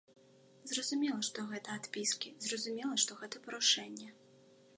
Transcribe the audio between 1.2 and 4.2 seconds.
што гэта адпіскі, зразумела, што гэта парушэнне.